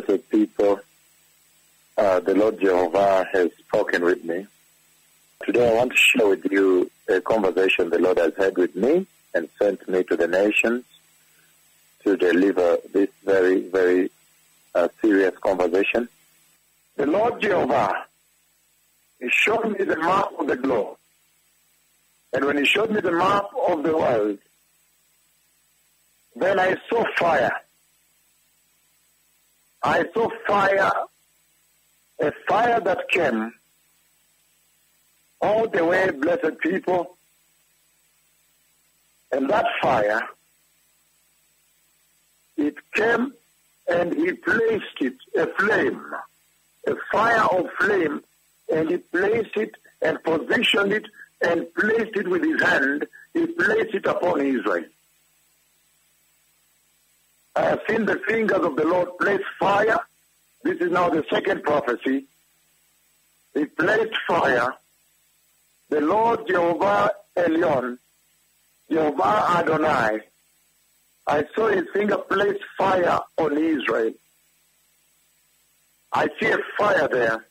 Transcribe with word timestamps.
blessed 0.00 0.28
people. 0.30 0.80
Uh, 1.96 2.20
the 2.20 2.34
Lord 2.34 2.60
Jehovah 2.60 3.26
has 3.32 3.50
spoken 3.66 4.04
with 4.04 4.24
me. 4.24 4.46
Today 5.44 5.70
I 5.70 5.74
want 5.74 5.92
to 5.92 5.96
share 5.96 6.28
with 6.28 6.44
you 6.50 6.90
a 7.08 7.20
conversation 7.20 7.90
the 7.90 7.98
Lord 7.98 8.18
has 8.18 8.32
had 8.36 8.56
with 8.56 8.74
me 8.74 9.06
and 9.34 9.48
sent 9.60 9.88
me 9.88 10.02
to 10.04 10.16
the 10.16 10.28
nations 10.28 10.84
to 12.04 12.16
deliver 12.16 12.78
this 12.92 13.08
very, 13.24 13.68
very 13.68 14.10
uh, 14.74 14.88
serious 15.00 15.36
conversation. 15.38 16.08
The 16.96 17.06
Lord 17.06 17.40
Jehovah, 17.40 18.06
He 19.20 19.28
showed 19.30 19.64
me 19.78 19.84
the 19.84 19.96
map 19.96 20.28
of 20.38 20.46
the 20.46 20.56
globe. 20.56 20.96
And 22.32 22.44
when 22.44 22.58
He 22.58 22.66
showed 22.66 22.90
me 22.90 23.00
the 23.00 23.12
map 23.12 23.46
of 23.68 23.82
the 23.82 23.96
world, 23.96 24.38
then 26.34 26.60
I 26.60 26.76
saw 26.90 27.04
fire. 27.16 27.52
I 29.82 30.04
saw 30.12 30.28
fire, 30.46 30.92
a 32.20 32.32
fire 32.48 32.80
that 32.80 33.08
came 33.08 33.52
all 35.40 35.68
the 35.68 35.84
way, 35.84 36.10
blessed 36.10 36.58
people. 36.60 37.16
And 39.32 39.50
that 39.50 39.66
fire, 39.82 40.22
it 42.56 42.74
came 42.94 43.32
and 43.88 44.14
he 44.14 44.32
placed 44.32 45.00
it, 45.00 45.14
a 45.36 45.46
flame, 45.58 46.02
a 46.86 46.94
fire 47.12 47.44
of 47.44 47.66
flame, 47.78 48.22
and 48.72 48.90
he 48.90 48.96
placed 48.98 49.56
it 49.56 49.72
and 50.02 50.22
positioned 50.22 50.92
it 50.92 51.06
and 51.40 51.72
placed 51.74 52.16
it 52.16 52.28
with 52.28 52.42
his 52.42 52.60
hand. 52.62 53.06
He 53.34 53.46
placed 53.46 53.94
it 53.94 54.06
upon 54.06 54.40
Israel. 54.40 54.84
I 57.56 57.62
have 57.62 57.80
seen 57.88 58.04
the 58.04 58.20
fingers 58.28 58.60
of 58.64 58.76
the 58.76 58.84
Lord 58.84 59.16
place 59.18 59.40
fire. 59.58 59.98
This 60.62 60.78
is 60.78 60.92
now 60.92 61.08
the 61.08 61.24
second 61.30 61.62
prophecy. 61.62 62.26
He 63.54 63.64
placed 63.64 64.14
fire. 64.28 64.74
The 65.88 66.02
Lord 66.02 66.46
Jehovah 66.46 67.12
Elyon, 67.34 67.96
Jehovah 68.90 69.56
Adonai, 69.56 70.20
I 71.26 71.44
saw 71.54 71.68
his 71.68 71.84
finger 71.94 72.18
place 72.18 72.60
fire 72.76 73.20
on 73.38 73.56
Israel. 73.56 74.12
I 76.12 76.28
see 76.38 76.50
a 76.50 76.58
fire 76.76 77.08
there. 77.08 77.46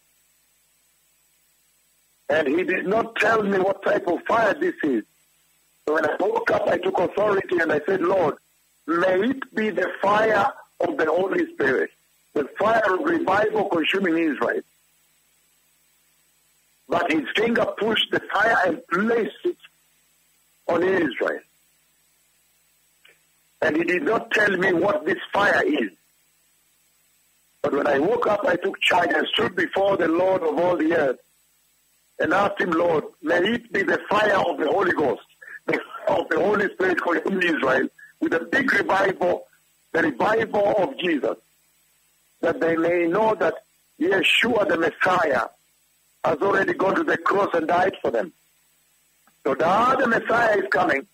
And 2.30 2.48
he 2.48 2.64
did 2.64 2.86
not 2.86 3.16
tell 3.16 3.42
me 3.42 3.58
what 3.58 3.84
type 3.84 4.08
of 4.08 4.20
fire 4.28 4.54
this 4.54 4.76
is. 4.84 5.04
So 5.88 5.96
when 5.96 6.06
I 6.06 6.16
woke 6.20 6.52
up, 6.52 6.68
I 6.68 6.78
took 6.78 7.00
authority 7.00 7.58
and 7.60 7.72
I 7.72 7.82
said, 7.86 8.02
Lord, 8.02 8.36
may 8.88 9.30
it 9.30 9.56
be 9.56 9.70
the 9.70 9.90
fire 10.02 10.54
of 10.80 10.98
the 10.98 11.06
Holy 11.06 11.46
Spirit, 11.54 11.92
the 12.34 12.48
fire 12.60 12.94
of 12.94 13.06
revival 13.06 13.70
consuming 13.70 14.18
Israel. 14.18 14.62
But 16.88 17.12
his 17.12 17.24
finger 17.36 17.66
pushed 17.78 18.12
the 18.12 18.22
fire 18.32 18.58
and 18.66 18.88
placed 18.88 19.46
it 19.46 19.58
on 20.68 20.84
Israel. 20.84 21.40
And 23.62 23.78
he 23.78 23.84
did 23.84 24.04
not 24.04 24.32
tell 24.32 24.56
me 24.58 24.74
what 24.74 25.06
this 25.06 25.18
fire 25.34 25.64
is. 25.66 25.92
But 27.62 27.74
when 27.74 27.88
I 27.88 27.98
woke 27.98 28.28
up, 28.28 28.46
I 28.46 28.58
took 28.58 28.80
charge 28.80 29.10
and 29.12 29.26
stood 29.34 29.56
before 29.56 29.98
the 29.98 30.08
Lord 30.08 30.44
of 30.44 30.60
all 30.60 30.78
the 30.78 30.94
earth 30.96 31.20
and 32.20 32.34
asked 32.34 32.62
him, 32.62 32.72
Lord, 32.72 33.06
may 33.24 33.40
it 33.40 33.74
be 33.74 33.82
the 33.82 34.00
fire 34.10 34.38
of 34.38 34.58
the 34.60 34.68
Holy 34.68 34.92
Ghost, 34.92 35.24
the 35.66 35.80
of 36.08 36.30
the 36.30 36.40
Holy 36.40 36.72
Spirit 36.74 37.02
consuming 37.02 37.56
Israel, 37.56 37.88
with 38.26 38.34
a 38.34 38.40
big 38.40 38.74
revival, 38.74 39.46
the 39.94 40.02
revival 40.02 40.74
of 40.80 40.98
Jesus, 40.98 41.38
that 42.42 42.60
they 42.60 42.76
may 42.76 43.06
know 43.06 43.36
that 43.36 43.54
Yeshua 44.02 44.68
the 44.68 44.78
Messiah 44.78 45.46
has 46.24 46.40
already 46.42 46.74
gone 46.74 46.96
to 46.96 47.04
the 47.04 47.18
cross 47.18 47.50
and 47.54 47.68
died 47.68 47.94
for 48.02 48.10
them. 48.10 48.34
So 49.44 49.54
now 49.54 49.96
the 49.96 50.08
Messiah 50.08 50.58
is 50.58 50.66
coming. 50.72 51.06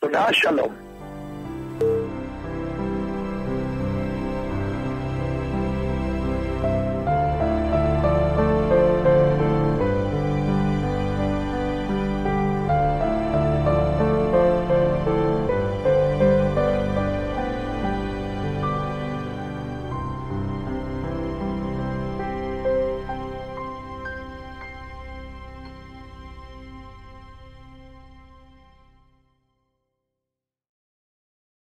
So 0.00 0.08
now 0.08 0.32
shalom. 0.32 0.87